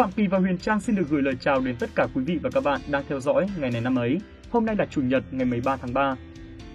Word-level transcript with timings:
Phạm 0.00 0.12
Kỳ 0.12 0.26
và 0.26 0.38
Huyền 0.38 0.58
Trang 0.58 0.80
xin 0.80 0.96
được 0.96 1.08
gửi 1.10 1.22
lời 1.22 1.34
chào 1.40 1.60
đến 1.60 1.76
tất 1.78 1.90
cả 1.94 2.06
quý 2.14 2.22
vị 2.24 2.38
và 2.42 2.50
các 2.50 2.64
bạn 2.64 2.80
đang 2.90 3.04
theo 3.08 3.20
dõi 3.20 3.46
ngày 3.58 3.70
này 3.70 3.80
năm 3.80 3.96
ấy. 3.98 4.18
Hôm 4.50 4.66
nay 4.66 4.76
là 4.78 4.86
Chủ 4.90 5.02
nhật 5.02 5.22
ngày 5.30 5.44
13 5.44 5.76
tháng 5.76 5.94
3. 5.94 6.16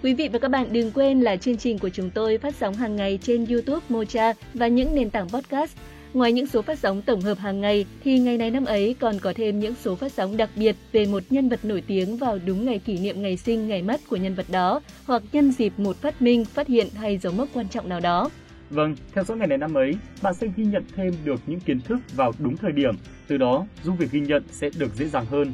Quý 0.02 0.14
vị 0.14 0.28
và 0.32 0.38
các 0.38 0.48
bạn 0.48 0.72
đừng 0.72 0.90
quên 0.90 1.20
là 1.20 1.36
chương 1.36 1.56
trình 1.56 1.78
của 1.78 1.88
chúng 1.88 2.10
tôi 2.10 2.38
phát 2.38 2.54
sóng 2.54 2.74
hàng 2.74 2.96
ngày 2.96 3.18
trên 3.22 3.46
YouTube, 3.46 3.86
Mocha 3.88 4.32
và 4.54 4.68
những 4.68 4.94
nền 4.94 5.10
tảng 5.10 5.28
podcast. 5.28 5.76
Ngoài 6.14 6.32
những 6.32 6.46
số 6.46 6.62
phát 6.62 6.78
sóng 6.78 7.02
tổng 7.02 7.20
hợp 7.20 7.38
hàng 7.38 7.60
ngày 7.60 7.86
thì 8.04 8.18
ngày 8.18 8.38
này 8.38 8.50
năm 8.50 8.64
ấy 8.64 8.96
còn 9.00 9.18
có 9.18 9.32
thêm 9.36 9.60
những 9.60 9.74
số 9.74 9.94
phát 9.94 10.12
sóng 10.12 10.36
đặc 10.36 10.50
biệt 10.56 10.76
về 10.92 11.06
một 11.06 11.22
nhân 11.30 11.48
vật 11.48 11.64
nổi 11.64 11.82
tiếng 11.86 12.16
vào 12.16 12.38
đúng 12.46 12.64
ngày 12.64 12.78
kỷ 12.78 12.98
niệm 12.98 13.22
ngày 13.22 13.36
sinh, 13.36 13.68
ngày 13.68 13.82
mất 13.82 14.00
của 14.08 14.16
nhân 14.16 14.34
vật 14.34 14.46
đó 14.50 14.80
hoặc 15.06 15.22
nhân 15.32 15.52
dịp 15.52 15.72
một 15.76 15.96
phát 15.96 16.22
minh, 16.22 16.44
phát 16.44 16.68
hiện 16.68 16.86
hay 16.94 17.18
dấu 17.18 17.32
mốc 17.32 17.48
quan 17.54 17.68
trọng 17.68 17.88
nào 17.88 18.00
đó. 18.00 18.30
Vâng, 18.70 18.94
theo 19.12 19.24
dõi 19.24 19.38
ngày 19.38 19.46
này 19.46 19.58
năm 19.58 19.74
ấy, 19.74 19.96
bạn 20.22 20.34
sẽ 20.34 20.46
ghi 20.56 20.64
nhận 20.64 20.84
thêm 20.96 21.14
được 21.24 21.40
những 21.46 21.60
kiến 21.60 21.80
thức 21.80 21.98
vào 22.14 22.32
đúng 22.38 22.56
thời 22.56 22.72
điểm, 22.72 22.94
từ 23.28 23.36
đó 23.36 23.66
giúp 23.82 23.94
việc 23.98 24.10
ghi 24.10 24.20
nhận 24.20 24.42
sẽ 24.50 24.70
được 24.78 24.94
dễ 24.94 25.06
dàng 25.06 25.26
hơn. 25.26 25.52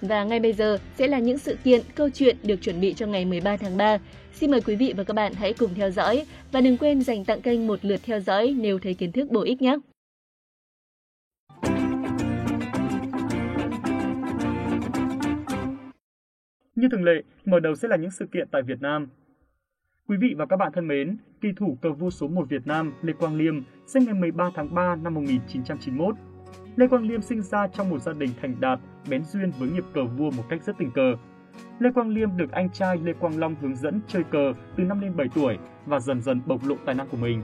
Và 0.00 0.24
ngay 0.24 0.40
bây 0.40 0.52
giờ 0.52 0.78
sẽ 0.98 1.06
là 1.06 1.18
những 1.18 1.38
sự 1.38 1.56
kiện, 1.64 1.80
câu 1.94 2.10
chuyện 2.10 2.36
được 2.42 2.56
chuẩn 2.56 2.80
bị 2.80 2.94
cho 2.94 3.06
ngày 3.06 3.24
13 3.24 3.56
tháng 3.56 3.76
3. 3.76 3.98
Xin 4.34 4.50
mời 4.50 4.60
quý 4.60 4.76
vị 4.76 4.94
và 4.96 5.04
các 5.04 5.14
bạn 5.14 5.32
hãy 5.34 5.52
cùng 5.52 5.74
theo 5.74 5.90
dõi 5.90 6.26
và 6.52 6.60
đừng 6.60 6.76
quên 6.76 7.02
dành 7.02 7.24
tặng 7.24 7.42
kênh 7.42 7.66
một 7.66 7.78
lượt 7.82 8.00
theo 8.02 8.20
dõi 8.20 8.56
nếu 8.58 8.78
thấy 8.78 8.94
kiến 8.94 9.12
thức 9.12 9.30
bổ 9.30 9.42
ích 9.42 9.62
nhé. 9.62 9.76
Như 16.76 16.88
thường 16.92 17.04
lệ, 17.04 17.22
mở 17.44 17.60
đầu 17.60 17.74
sẽ 17.74 17.88
là 17.88 17.96
những 17.96 18.10
sự 18.10 18.26
kiện 18.32 18.48
tại 18.50 18.62
Việt 18.62 18.80
Nam. 18.80 19.08
Quý 20.08 20.16
vị 20.20 20.34
và 20.36 20.46
các 20.46 20.56
bạn 20.56 20.72
thân 20.74 20.88
mến, 20.88 21.16
kỳ 21.40 21.48
thủ 21.56 21.78
cờ 21.82 21.92
vua 21.92 22.10
số 22.10 22.28
1 22.28 22.48
Việt 22.48 22.66
Nam 22.66 22.92
Lê 23.02 23.12
Quang 23.12 23.36
Liêm 23.36 23.54
sinh 23.86 24.04
ngày 24.04 24.14
13 24.14 24.50
tháng 24.54 24.74
3 24.74 24.96
năm 24.96 25.14
1991. 25.14 26.14
Lê 26.76 26.88
Quang 26.88 27.08
Liêm 27.08 27.22
sinh 27.22 27.42
ra 27.42 27.66
trong 27.66 27.90
một 27.90 27.98
gia 28.02 28.12
đình 28.12 28.30
thành 28.42 28.54
đạt, 28.60 28.78
bén 29.10 29.24
duyên 29.24 29.50
với 29.58 29.68
nghiệp 29.68 29.84
cờ 29.94 30.04
vua 30.04 30.30
một 30.30 30.42
cách 30.48 30.62
rất 30.66 30.78
tình 30.78 30.90
cờ. 30.90 31.14
Lê 31.78 31.90
Quang 31.94 32.08
Liêm 32.08 32.36
được 32.36 32.52
anh 32.52 32.70
trai 32.70 32.96
Lê 33.04 33.12
Quang 33.12 33.38
Long 33.38 33.54
hướng 33.60 33.76
dẫn 33.76 34.00
chơi 34.08 34.24
cờ 34.24 34.52
từ 34.76 34.84
năm 34.84 35.00
lên 35.00 35.16
7 35.16 35.26
tuổi 35.34 35.56
và 35.86 36.00
dần 36.00 36.20
dần 36.20 36.40
bộc 36.46 36.68
lộ 36.68 36.76
tài 36.86 36.94
năng 36.94 37.08
của 37.08 37.16
mình. 37.16 37.42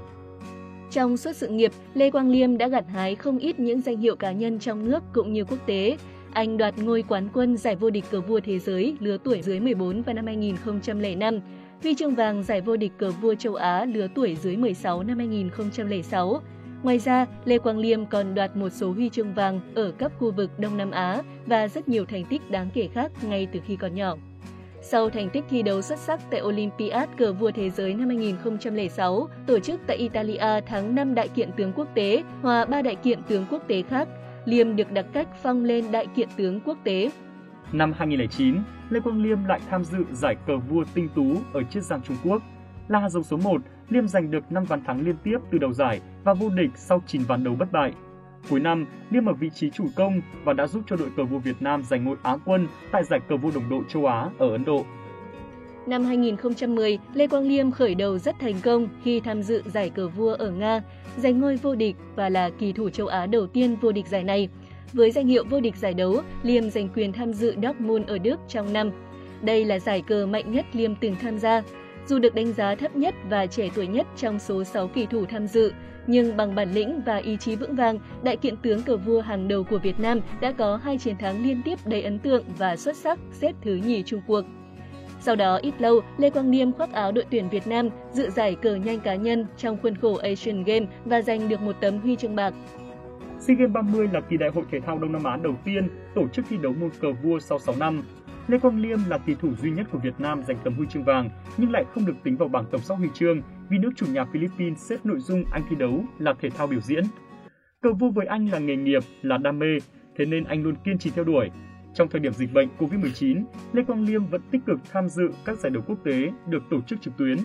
Trong 0.91 1.17
suốt 1.17 1.33
sự 1.33 1.49
nghiệp, 1.49 1.73
Lê 1.95 2.11
Quang 2.11 2.31
Liêm 2.31 2.59
đã 2.59 2.69
gặt 2.69 2.85
hái 2.89 3.15
không 3.15 3.39
ít 3.39 3.61
những 3.61 3.81
danh 3.81 3.97
hiệu 3.97 4.17
cá 4.17 4.33
nhân 4.33 4.59
trong 4.59 4.91
nước 4.91 5.03
cũng 5.13 5.33
như 5.33 5.45
quốc 5.45 5.59
tế. 5.67 5.97
Anh 6.33 6.57
đoạt 6.57 6.79
ngôi 6.79 7.05
quán 7.09 7.29
quân 7.33 7.57
giải 7.57 7.77
vô 7.77 7.91
địch 7.91 8.05
cờ 8.11 8.21
vua 8.21 8.41
thế 8.41 8.59
giới 8.59 8.97
lứa 9.01 9.17
tuổi 9.25 9.43
dưới 9.43 9.61
14 9.61 10.03
vào 10.03 10.15
năm 10.15 10.27
2005, 10.27 11.41
huy 11.83 11.95
chương 11.95 12.15
vàng 12.15 12.43
giải 12.43 12.61
vô 12.61 12.77
địch 12.77 12.93
cờ 12.99 13.11
vua 13.11 13.35
châu 13.35 13.55
Á 13.55 13.85
lứa 13.85 14.07
tuổi 14.15 14.37
dưới 14.43 14.57
16 14.57 15.03
năm 15.03 15.19
2006. 15.19 16.41
Ngoài 16.83 16.99
ra, 16.99 17.27
Lê 17.45 17.59
Quang 17.59 17.79
Liêm 17.79 18.07
còn 18.07 18.35
đoạt 18.35 18.57
một 18.57 18.69
số 18.69 18.93
huy 18.93 19.09
chương 19.09 19.35
vàng 19.35 19.61
ở 19.75 19.93
cấp 19.99 20.13
khu 20.19 20.33
vực 20.33 20.59
Đông 20.59 20.77
Nam 20.77 20.91
Á 20.91 21.23
và 21.47 21.69
rất 21.69 21.89
nhiều 21.89 22.05
thành 22.05 22.25
tích 22.25 22.51
đáng 22.51 22.71
kể 22.75 22.89
khác 22.95 23.13
ngay 23.25 23.49
từ 23.53 23.61
khi 23.67 23.77
còn 23.77 23.95
nhỏ. 23.95 24.17
Sau 24.83 25.11
thành 25.11 25.31
tích 25.31 25.45
thi 25.51 25.63
đấu 25.63 25.83
xuất 25.83 25.99
sắc 25.99 26.21
tại 26.31 26.43
Olympiad 26.43 27.09
cờ 27.19 27.33
vua 27.33 27.51
thế 27.51 27.71
giới 27.71 27.95
năm 27.95 28.09
2006, 28.09 29.29
tổ 29.47 29.59
chức 29.59 29.81
tại 29.87 29.97
Italia 29.97 30.61
tháng 30.67 30.95
5 30.95 31.15
đại 31.15 31.29
kiện 31.29 31.53
tướng 31.53 31.73
quốc 31.77 31.89
tế, 31.95 32.23
hòa 32.43 32.65
3 32.65 32.83
đại 32.83 32.95
kiện 32.95 33.23
tướng 33.23 33.47
quốc 33.51 33.69
tế 33.69 33.83
khác, 33.83 34.09
Liêm 34.45 34.77
được 34.77 34.93
đặc 34.93 35.07
cách 35.13 35.29
phong 35.43 35.65
lên 35.65 35.93
đại 35.93 36.07
kiện 36.07 36.29
tướng 36.37 36.61
quốc 36.61 36.79
tế. 36.85 37.11
Năm 37.73 37.93
2009, 37.93 38.57
Lê 38.91 39.01
Quang 39.01 39.23
Liêm 39.23 39.45
lại 39.45 39.61
tham 39.71 39.85
dự 39.85 40.05
giải 40.13 40.37
cờ 40.47 40.57
vua 40.57 40.85
tinh 40.95 41.09
tú 41.15 41.37
ở 41.53 41.63
Chiết 41.63 41.83
Giang 41.83 42.03
Trung 42.03 42.17
Quốc. 42.25 42.43
Là 42.89 43.09
dòng 43.09 43.23
số 43.23 43.37
1, 43.37 43.63
Liêm 43.89 44.09
giành 44.09 44.31
được 44.31 44.53
5 44.53 44.65
ván 44.65 44.85
thắng 44.85 45.01
liên 45.01 45.17
tiếp 45.25 45.39
từ 45.51 45.59
đầu 45.59 45.73
giải 45.73 46.01
và 46.25 46.35
vô 46.35 46.49
địch 46.49 46.71
sau 46.75 47.03
9 47.07 47.23
ván 47.23 47.45
đấu 47.45 47.55
bất 47.59 47.73
bại. 47.73 47.93
Cuối 48.51 48.61
năm, 48.61 48.87
Liêm 49.11 49.27
ở 49.27 49.33
vị 49.33 49.51
trí 49.51 49.71
chủ 49.71 49.87
công 49.97 50.21
và 50.45 50.53
đã 50.53 50.67
giúp 50.67 50.83
cho 50.87 50.97
đội 50.97 51.09
cờ 51.17 51.25
vua 51.25 51.39
Việt 51.39 51.63
Nam 51.63 51.83
giành 51.83 52.05
ngôi 52.05 52.17
Á 52.23 52.37
quân 52.45 52.69
tại 52.93 53.05
giải 53.05 53.21
cờ 53.29 53.37
vua 53.37 53.51
đồng 53.55 53.71
đội 53.71 53.83
châu 53.89 54.07
Á 54.07 54.31
ở 54.39 54.51
Ấn 54.51 54.65
Độ. 54.65 54.85
Năm 55.87 56.05
2010, 56.05 56.99
Lê 57.15 57.27
Quang 57.27 57.49
Liêm 57.49 57.71
khởi 57.71 57.95
đầu 57.95 58.19
rất 58.19 58.37
thành 58.41 58.61
công 58.63 58.89
khi 59.05 59.21
tham 59.21 59.43
dự 59.43 59.63
giải 59.67 59.91
cờ 59.91 60.09
vua 60.09 60.33
ở 60.35 60.51
Nga, 60.51 60.83
giành 61.17 61.41
ngôi 61.41 61.57
vô 61.57 61.75
địch 61.75 61.97
và 62.17 62.29
là 62.29 62.51
kỳ 62.59 62.73
thủ 62.73 62.91
châu 62.91 63.07
Á 63.07 63.27
đầu 63.27 63.47
tiên 63.47 63.77
vô 63.81 63.93
địch 63.93 64.07
giải 64.07 64.25
này. 64.25 64.49
Với 64.93 65.11
danh 65.11 65.27
hiệu 65.27 65.45
vô 65.51 65.61
địch 65.61 65.77
giải 65.77 65.95
đấu, 65.95 66.23
Liêm 66.43 66.71
giành 66.71 66.89
quyền 66.89 67.13
tham 67.13 67.33
dự 67.33 67.55
Dortmund 67.63 68.07
ở 68.07 68.19
Đức 68.19 68.41
trong 68.49 68.73
năm. 68.73 68.91
Đây 69.43 69.65
là 69.65 69.79
giải 69.79 70.03
cờ 70.03 70.27
mạnh 70.27 70.53
nhất 70.53 70.67
Liêm 70.73 70.95
từng 70.95 71.17
tham 71.23 71.39
gia. 71.39 71.63
Dù 72.07 72.19
được 72.19 72.35
đánh 72.35 72.53
giá 72.53 72.75
thấp 72.75 72.97
nhất 72.97 73.15
và 73.29 73.47
trẻ 73.47 73.69
tuổi 73.75 73.87
nhất 73.87 74.07
trong 74.17 74.39
số 74.39 74.65
6 74.65 74.89
kỳ 74.89 75.07
thủ 75.07 75.25
tham 75.25 75.47
dự, 75.47 75.73
nhưng 76.07 76.37
bằng 76.37 76.55
bản 76.55 76.73
lĩnh 76.73 77.01
và 77.07 77.17
ý 77.17 77.37
chí 77.37 77.57
vững 77.57 77.75
vàng, 77.75 77.99
đại 78.23 78.37
kiện 78.37 78.57
tướng 78.57 78.83
cờ 78.83 78.97
vua 78.97 79.21
hàng 79.21 79.49
đầu 79.49 79.65
của 79.65 79.79
Việt 79.79 80.01
Nam 80.01 80.21
đã 80.41 80.53
có 80.53 80.77
hai 80.77 80.99
chiến 80.99 81.17
thắng 81.17 81.45
liên 81.45 81.63
tiếp 81.65 81.79
đầy 81.85 82.03
ấn 82.03 82.19
tượng 82.19 82.45
và 82.59 82.77
xuất 82.77 82.97
sắc 82.97 83.19
xếp 83.33 83.53
thứ 83.63 83.75
nhì 83.75 84.03
Trung 84.03 84.21
cuộc. 84.27 84.45
Sau 85.21 85.37
đó 85.37 85.57
ít 85.57 85.75
lâu, 85.79 86.01
Lê 86.19 86.31
Quang 86.31 86.51
Niêm 86.51 86.73
khoác 86.73 86.93
áo 86.93 87.13
đội 87.13 87.25
tuyển 87.31 87.49
Việt 87.49 87.67
Nam 87.67 87.89
dự 88.13 88.31
giải 88.31 88.55
cờ 88.63 88.75
nhanh 88.75 89.01
cá 89.01 89.15
nhân 89.15 89.47
trong 89.57 89.77
khuôn 89.83 89.97
khổ 89.97 90.15
Asian 90.15 90.65
Games 90.65 90.89
và 91.05 91.23
giành 91.23 91.49
được 91.49 91.61
một 91.61 91.77
tấm 91.81 91.99
huy 91.99 92.17
chương 92.17 92.37
bạc. 92.37 92.55
SEA 93.41 93.57
Games 93.57 93.73
30 93.73 94.09
là 94.13 94.21
kỳ 94.21 94.37
đại 94.37 94.51
hội 94.51 94.65
thể 94.71 94.81
thao 94.81 94.99
Đông 94.99 95.13
Nam 95.13 95.25
Á 95.25 95.37
đầu 95.43 95.55
tiên 95.65 95.89
tổ 96.15 96.29
chức 96.29 96.45
thi 96.49 96.57
đấu 96.63 96.73
môn 96.81 96.91
cờ 97.01 97.13
vua 97.13 97.39
sau 97.39 97.59
6 97.59 97.75
năm. 97.79 98.03
Lê 98.49 98.59
Quang 98.59 98.81
Liêm 98.83 98.99
là 99.09 99.19
kỳ 99.19 99.35
thủ 99.35 99.55
duy 99.63 99.71
nhất 99.71 99.87
của 99.93 99.99
Việt 99.99 100.15
Nam 100.19 100.43
giành 100.43 100.57
tấm 100.65 100.75
huy 100.75 100.87
chương 100.91 101.05
vàng 101.05 101.31
nhưng 101.57 101.71
lại 101.71 101.85
không 101.95 102.07
được 102.07 102.15
tính 102.25 102.37
vào 102.37 102.49
bảng 102.49 102.65
tổng 102.71 102.81
sắp 102.81 102.95
huy 102.95 103.09
chương 103.15 103.43
vì 103.69 103.79
nước 103.79 103.91
chủ 103.97 104.07
nhà 104.07 104.25
Philippines 104.25 104.79
xếp 104.79 104.97
nội 105.05 105.19
dung 105.21 105.45
anh 105.51 105.63
thi 105.71 105.77
đấu 105.77 106.05
là 106.19 106.35
thể 106.41 106.51
thao 106.51 106.67
biểu 106.67 106.81
diễn. 106.81 107.05
Cờ 107.83 107.93
vua 107.93 108.11
với 108.11 108.27
anh 108.27 108.49
là 108.49 108.59
nghề 108.59 108.77
nghiệp, 108.77 109.03
là 109.23 109.39
đam 109.39 109.59
mê, 109.59 109.79
thế 110.17 110.25
nên 110.25 110.45
anh 110.45 110.63
luôn 110.63 110.75
kiên 110.85 110.99
trì 110.99 111.11
theo 111.11 111.25
đuổi. 111.25 111.51
Trong 111.95 112.09
thời 112.09 112.21
điểm 112.21 112.33
dịch 112.33 112.53
bệnh 112.53 112.69
COVID-19, 112.79 113.45
Lê 113.73 113.83
Quang 113.83 114.05
Liêm 114.05 114.27
vẫn 114.27 114.41
tích 114.51 114.61
cực 114.67 114.79
tham 114.93 115.09
dự 115.09 115.31
các 115.45 115.59
giải 115.59 115.71
đấu 115.71 115.83
quốc 115.87 115.99
tế 116.05 116.33
được 116.47 116.63
tổ 116.71 116.81
chức 116.81 117.01
trực 117.01 117.17
tuyến. 117.17 117.39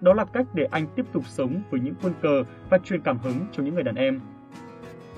Đó 0.00 0.14
là 0.14 0.24
cách 0.24 0.46
để 0.54 0.64
anh 0.70 0.86
tiếp 0.96 1.06
tục 1.12 1.22
sống 1.26 1.62
với 1.70 1.80
những 1.80 1.94
quân 2.02 2.12
cờ 2.22 2.44
và 2.70 2.78
truyền 2.78 3.00
cảm 3.00 3.18
hứng 3.18 3.46
cho 3.52 3.62
những 3.62 3.74
người 3.74 3.84
đàn 3.84 3.94
em. 3.94 4.20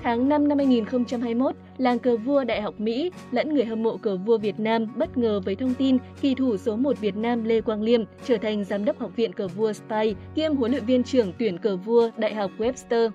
Tháng 0.05 0.29
5 0.29 0.47
năm 0.47 0.57
2021, 0.57 1.55
làng 1.77 1.99
cờ 1.99 2.17
vua 2.17 2.43
Đại 2.43 2.61
học 2.61 2.79
Mỹ 2.79 3.11
lẫn 3.31 3.53
người 3.53 3.65
hâm 3.65 3.83
mộ 3.83 3.97
cờ 3.97 4.17
vua 4.17 4.37
Việt 4.37 4.59
Nam 4.59 4.87
bất 4.95 5.17
ngờ 5.17 5.41
với 5.45 5.55
thông 5.55 5.73
tin 5.73 5.97
kỳ 6.21 6.35
thủ 6.35 6.57
số 6.57 6.75
1 6.75 6.99
Việt 6.99 7.15
Nam 7.15 7.43
Lê 7.43 7.61
Quang 7.61 7.81
Liêm 7.81 8.03
trở 8.25 8.37
thành 8.37 8.63
giám 8.63 8.85
đốc 8.85 8.99
học 8.99 9.11
viện 9.15 9.33
cờ 9.33 9.47
vua 9.47 9.73
Spy 9.73 10.15
kiêm 10.35 10.55
huấn 10.55 10.71
luyện 10.71 10.85
viên 10.85 11.03
trưởng 11.03 11.33
tuyển 11.39 11.57
cờ 11.57 11.75
vua 11.77 12.09
Đại 12.17 12.35
học 12.35 12.51
Webster. 12.57 13.09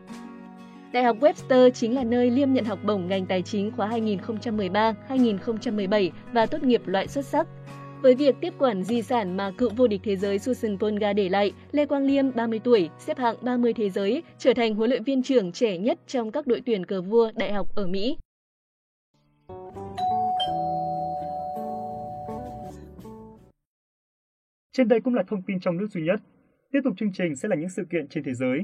Đại 0.93 1.05
học 1.05 1.17
Webster 1.21 1.71
chính 1.71 1.95
là 1.95 2.05
nơi 2.05 2.31
Liêm 2.31 2.53
nhận 2.53 2.65
học 2.65 2.79
bổng 2.85 3.09
ngành 3.09 3.27
tài 3.27 3.43
chính 3.43 3.71
khóa 3.77 3.89
2013-2017 5.09 6.11
và 6.33 6.47
tốt 6.47 6.63
nghiệp 6.63 6.83
loại 6.87 7.09
xuất 7.09 7.25
sắc. 7.25 7.47
Với 8.03 8.15
việc 8.15 8.35
tiếp 8.41 8.53
quản 8.59 8.85
di 8.85 9.03
sản 9.03 9.37
mà 9.37 9.51
cựu 9.59 9.71
vô 9.77 9.87
địch 9.87 10.01
thế 10.05 10.17
giới 10.17 10.39
Susan 10.39 10.79
Ponga 10.79 11.13
để 11.13 11.29
lại, 11.29 11.53
Lê 11.73 11.87
Quang 11.87 12.05
Liêm, 12.05 12.35
30 12.35 12.61
tuổi, 12.65 12.91
xếp 12.99 13.19
hạng 13.19 13.37
30 13.43 13.73
thế 13.73 13.91
giới, 13.91 14.23
trở 14.39 14.55
thành 14.55 14.75
huấn 14.75 14.91
luyện 14.91 15.05
viên 15.05 15.23
trưởng 15.23 15.53
trẻ 15.53 15.79
nhất 15.79 15.99
trong 16.07 16.33
các 16.33 16.47
đội 16.47 16.63
tuyển 16.67 16.87
cờ 16.87 17.03
vua 17.03 17.31
đại 17.37 17.53
học 17.53 17.67
ở 17.75 17.87
Mỹ. 17.87 18.17
Trên 24.73 24.89
đây 24.89 25.01
cũng 25.01 25.15
là 25.15 25.23
thông 25.29 25.43
tin 25.43 25.61
trong 25.61 25.77
nước 25.77 25.87
duy 25.91 26.03
nhất. 26.03 26.21
Tiếp 26.73 26.81
tục 26.85 26.95
chương 26.97 27.13
trình 27.13 27.37
sẽ 27.37 27.49
là 27.49 27.57
những 27.57 27.71
sự 27.77 27.83
kiện 27.91 28.09
trên 28.09 28.25
thế 28.25 28.35
giới. 28.35 28.61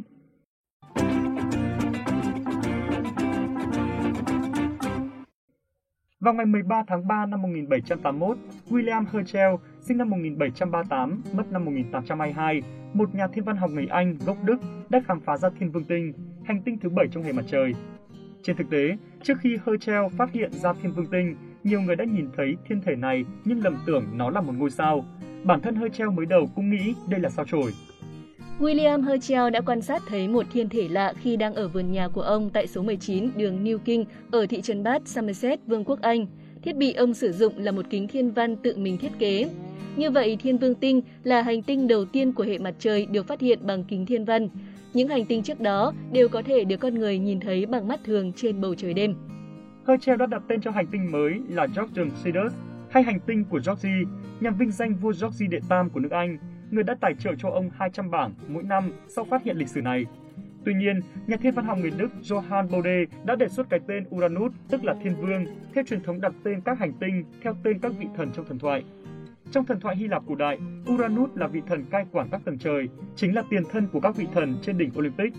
Vào 6.21 6.35
ngày 6.35 6.47
13 6.47 6.83
tháng 6.87 7.09
3 7.09 7.27
năm 7.27 7.43
1781, 7.43 8.37
William 8.69 9.05
Herschel, 9.13 9.55
sinh 9.81 9.99
năm 9.99 10.11
1738, 10.11 11.23
mất 11.33 11.53
năm 11.53 11.65
1822, 11.65 12.63
một 12.95 13.15
nhà 13.15 13.27
thiên 13.27 13.45
văn 13.45 13.57
học 13.57 13.71
người 13.71 13.87
Anh 13.87 14.19
gốc 14.27 14.37
Đức 14.45 14.57
đã 14.89 15.01
khám 15.07 15.21
phá 15.21 15.37
ra 15.37 15.49
thiên 15.59 15.71
vương 15.71 15.85
tinh, 15.85 16.13
hành 16.45 16.63
tinh 16.63 16.79
thứ 16.83 16.89
bảy 16.89 17.07
trong 17.13 17.23
hệ 17.23 17.33
mặt 17.33 17.45
trời. 17.51 17.73
Trên 18.43 18.57
thực 18.57 18.71
tế, 18.71 18.97
trước 19.23 19.35
khi 19.41 19.59
Herschel 19.67 20.09
phát 20.17 20.33
hiện 20.33 20.53
ra 20.53 20.73
thiên 20.83 20.93
vương 20.93 21.07
tinh, 21.07 21.37
nhiều 21.65 21.81
người 21.81 21.97
đã 21.97 22.05
nhìn 22.05 22.29
thấy 22.37 22.57
thiên 22.69 22.81
thể 22.81 22.97
này 22.97 23.25
nhưng 23.45 23.65
lầm 23.65 23.77
tưởng 23.87 24.05
nó 24.13 24.31
là 24.31 24.41
một 24.41 24.53
ngôi 24.57 24.71
sao. 24.71 25.05
Bản 25.45 25.61
thân 25.61 25.75
Herschel 25.75 26.11
mới 26.11 26.27
đầu 26.27 26.47
cũng 26.55 26.71
nghĩ 26.71 26.95
đây 27.09 27.21
là 27.21 27.31
sao 27.31 27.45
chổi. 27.45 27.73
William 28.61 29.03
Herschel 29.03 29.51
đã 29.51 29.61
quan 29.61 29.83
sát 29.83 30.03
thấy 30.09 30.29
một 30.29 30.47
thiên 30.53 30.69
thể 30.69 30.89
lạ 30.89 31.13
khi 31.23 31.37
đang 31.37 31.55
ở 31.55 31.69
vườn 31.69 31.93
nhà 31.93 32.09
của 32.09 32.21
ông 32.21 32.51
tại 32.51 32.67
số 32.67 32.83
19 32.83 33.31
đường 33.37 33.65
New 33.65 33.79
King 33.79 34.05
ở 34.31 34.47
thị 34.47 34.61
trấn 34.61 34.83
Bath, 34.83 35.07
Somerset, 35.07 35.61
Vương 35.67 35.85
quốc 35.85 36.01
Anh. 36.03 36.27
Thiết 36.63 36.77
bị 36.77 36.93
ông 36.93 37.15
sử 37.15 37.33
dụng 37.33 37.53
là 37.59 37.73
một 37.73 37.87
kính 37.91 38.09
thiên 38.09 38.31
văn 38.31 38.57
tự 38.57 38.77
mình 38.77 38.99
thiết 38.99 39.13
kế. 39.19 39.51
Như 39.97 40.11
vậy, 40.11 40.37
Thiên 40.43 40.59
Vương 40.59 40.75
Tinh 40.75 41.01
là 41.25 41.43
hành 41.43 41.63
tinh 41.63 41.89
đầu 41.89 42.05
tiên 42.05 42.33
của 42.33 42.43
hệ 42.45 42.59
mặt 42.59 42.75
trời 42.79 43.07
được 43.07 43.27
phát 43.27 43.41
hiện 43.41 43.59
bằng 43.63 43.85
kính 43.85 44.07
thiên 44.07 44.25
văn. 44.25 44.49
Những 44.95 45.09
hành 45.09 45.27
tinh 45.27 45.43
trước 45.43 45.61
đó 45.61 45.93
đều 46.13 46.29
có 46.29 46.43
thể 46.43 46.65
được 46.65 46.77
con 46.77 46.95
người 46.95 47.19
nhìn 47.19 47.41
thấy 47.41 47.67
bằng 47.67 47.89
mắt 47.89 48.01
thường 48.05 48.33
trên 48.33 48.61
bầu 48.61 48.75
trời 48.75 48.95
đêm. 48.95 49.15
Herschel 49.87 50.17
đã 50.17 50.27
đặt 50.27 50.43
tên 50.49 50.61
cho 50.61 50.71
hành 50.71 50.87
tinh 50.87 51.13
mới 51.13 51.33
là 51.49 51.67
Georgian 51.77 52.11
Sidus, 52.25 52.53
hay 52.91 53.03
hành 53.03 53.21
tinh 53.27 53.45
của 53.45 53.61
Georgie, 53.67 54.05
nhằm 54.41 54.55
vinh 54.59 54.71
danh 54.71 54.95
vua 54.95 55.13
Georgie 55.21 55.49
đệ 55.49 55.59
tam 55.69 55.91
của 55.91 56.01
nước 56.01 56.13
Anh, 56.13 56.39
người 56.71 56.85
đã 56.85 56.95
tài 57.01 57.15
trợ 57.15 57.35
cho 57.39 57.51
ông 57.51 57.71
200 57.77 58.11
bảng 58.11 58.35
mỗi 58.49 58.63
năm 58.63 58.93
sau 59.09 59.25
phát 59.25 59.43
hiện 59.43 59.57
lịch 59.57 59.69
sử 59.69 59.83
này. 59.83 60.05
Tuy 60.65 60.75
nhiên, 60.75 61.01
nhà 61.27 61.37
thiên 61.37 61.55
văn 61.55 61.65
học 61.65 61.79
người 61.79 61.93
Đức 61.99 62.09
Johann 62.23 62.69
Bode 62.69 63.05
đã 63.25 63.37
đề 63.37 63.49
xuất 63.49 63.71
cái 63.71 63.81
tên 63.87 64.05
Uranus, 64.17 64.53
tức 64.69 64.85
là 64.85 64.95
thiên 65.03 65.15
vương, 65.17 65.47
theo 65.75 65.85
truyền 65.85 66.03
thống 66.03 66.21
đặt 66.21 66.33
tên 66.45 66.61
các 66.61 66.79
hành 66.79 66.93
tinh 67.01 67.25
theo 67.43 67.57
tên 67.65 67.79
các 67.79 67.93
vị 67.99 68.07
thần 68.17 68.31
trong 68.37 68.45
thần 68.45 68.59
thoại. 68.59 68.85
Trong 69.51 69.65
thần 69.65 69.81
thoại 69.81 69.97
Hy 69.97 70.09
Lạp 70.09 70.23
cổ 70.29 70.35
đại, 70.35 70.59
Uranus 70.95 71.31
là 71.35 71.47
vị 71.47 71.63
thần 71.67 71.85
cai 71.91 72.05
quản 72.13 72.29
các 72.31 72.41
tầng 72.45 72.59
trời, 72.59 72.89
chính 73.17 73.35
là 73.35 73.43
tiền 73.51 73.63
thân 73.71 73.89
của 73.93 74.01
các 74.01 74.17
vị 74.17 74.27
thần 74.35 74.57
trên 74.63 74.79
đỉnh 74.79 74.91
Olympic. 74.99 75.33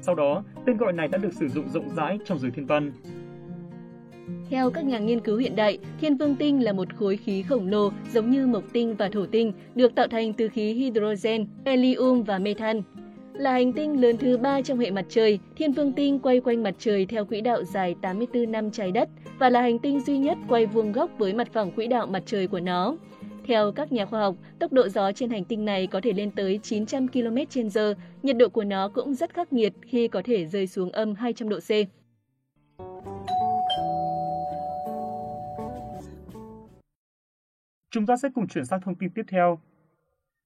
Sau 0.00 0.14
đó, 0.14 0.44
tên 0.66 0.76
gọi 0.76 0.92
này 0.92 1.08
đã 1.08 1.18
được 1.18 1.32
sử 1.32 1.48
dụng 1.48 1.68
rộng 1.68 1.90
rãi 1.96 2.18
trong 2.24 2.38
giới 2.38 2.50
thiên 2.50 2.66
văn. 2.66 2.92
Theo 4.50 4.70
các 4.70 4.84
nhà 4.84 4.98
nghiên 4.98 5.20
cứu 5.20 5.38
hiện 5.38 5.56
đại, 5.56 5.78
thiên 6.00 6.16
vương 6.16 6.36
tinh 6.36 6.64
là 6.64 6.72
một 6.72 6.96
khối 6.96 7.16
khí 7.16 7.42
khổng 7.42 7.68
lồ 7.68 7.90
giống 8.12 8.30
như 8.30 8.46
mộc 8.46 8.64
tinh 8.72 8.94
và 8.96 9.08
thổ 9.08 9.26
tinh, 9.26 9.52
được 9.74 9.94
tạo 9.94 10.08
thành 10.08 10.32
từ 10.32 10.48
khí 10.48 10.72
hydrogen, 10.72 11.46
helium 11.66 12.22
và 12.22 12.38
methan. 12.38 12.82
Là 13.32 13.52
hành 13.52 13.72
tinh 13.72 14.00
lớn 14.00 14.16
thứ 14.16 14.38
ba 14.38 14.62
trong 14.62 14.78
hệ 14.78 14.90
mặt 14.90 15.04
trời, 15.08 15.38
thiên 15.56 15.72
vương 15.72 15.92
tinh 15.92 16.18
quay 16.18 16.40
quanh 16.40 16.62
mặt 16.62 16.74
trời 16.78 17.06
theo 17.06 17.24
quỹ 17.24 17.40
đạo 17.40 17.64
dài 17.64 17.94
84 18.02 18.52
năm 18.52 18.70
trái 18.70 18.92
đất 18.92 19.08
và 19.38 19.50
là 19.50 19.60
hành 19.60 19.78
tinh 19.78 20.00
duy 20.00 20.18
nhất 20.18 20.38
quay 20.48 20.66
vuông 20.66 20.92
góc 20.92 21.10
với 21.18 21.34
mặt 21.34 21.52
phẳng 21.52 21.70
quỹ 21.70 21.86
đạo 21.86 22.06
mặt 22.06 22.22
trời 22.26 22.46
của 22.46 22.60
nó. 22.60 22.96
Theo 23.46 23.72
các 23.72 23.92
nhà 23.92 24.06
khoa 24.06 24.20
học, 24.20 24.34
tốc 24.58 24.72
độ 24.72 24.88
gió 24.88 25.12
trên 25.12 25.30
hành 25.30 25.44
tinh 25.44 25.64
này 25.64 25.86
có 25.86 26.00
thể 26.00 26.12
lên 26.12 26.30
tới 26.30 26.60
900 26.62 27.08
km/h, 27.08 27.94
nhiệt 28.22 28.36
độ 28.36 28.48
của 28.48 28.64
nó 28.64 28.88
cũng 28.88 29.14
rất 29.14 29.34
khắc 29.34 29.52
nghiệt 29.52 29.72
khi 29.82 30.08
có 30.08 30.22
thể 30.24 30.46
rơi 30.46 30.66
xuống 30.66 30.90
âm 30.90 31.14
200 31.14 31.48
độ 31.48 31.58
C. 31.58 31.70
Chúng 37.92 38.06
ta 38.06 38.16
sẽ 38.16 38.28
cùng 38.34 38.48
chuyển 38.48 38.64
sang 38.64 38.80
thông 38.80 38.94
tin 38.94 39.10
tiếp 39.10 39.22
theo. 39.28 39.58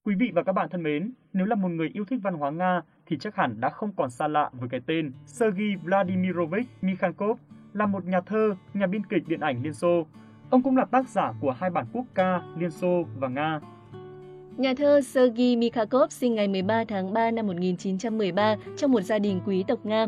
Quý 0.05 0.15
vị 0.15 0.31
và 0.35 0.43
các 0.43 0.53
bạn 0.53 0.69
thân 0.71 0.83
mến, 0.83 1.13
nếu 1.33 1.47
là 1.47 1.55
một 1.55 1.69
người 1.69 1.91
yêu 1.95 2.05
thích 2.05 2.21
văn 2.23 2.35
hóa 2.35 2.51
Nga 2.51 2.83
thì 3.07 3.19
chắc 3.19 3.37
hẳn 3.37 3.61
đã 3.61 3.69
không 3.69 3.93
còn 3.97 4.11
xa 4.11 4.29
lạ 4.29 4.51
với 4.53 4.69
cái 4.69 4.81
tên 4.87 5.13
Sergei 5.27 5.77
Vladimirovich 5.83 6.67
Mikhankov, 6.83 7.39
là 7.73 7.87
một 7.87 8.05
nhà 8.05 8.21
thơ, 8.21 8.55
nhà 8.75 8.87
biên 8.87 9.07
kịch 9.07 9.29
điện 9.29 9.41
ảnh 9.41 9.63
Liên 9.63 9.75
Xô. 9.75 10.07
Ông 10.51 10.63
cũng 10.63 10.77
là 10.77 10.85
tác 10.85 11.09
giả 11.09 11.33
của 11.41 11.51
hai 11.51 11.71
bản 11.71 11.87
quốc 11.93 12.05
ca 12.15 12.41
Liên 12.59 12.71
Xô 12.71 13.05
và 13.19 13.29
Nga. 13.29 13.61
Nhà 14.57 14.75
thơ 14.77 15.01
Sergei 15.01 15.57
Mikhankov 15.57 16.11
sinh 16.11 16.35
ngày 16.35 16.49
13 16.49 16.85
tháng 16.89 17.13
3 17.13 17.31
năm 17.31 17.47
1913 17.47 18.57
trong 18.77 18.93
một 18.93 19.01
gia 19.01 19.19
đình 19.19 19.41
quý 19.47 19.65
tộc 19.69 19.87
Nga. 19.87 20.07